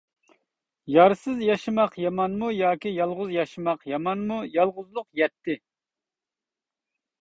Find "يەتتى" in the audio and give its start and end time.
5.25-5.63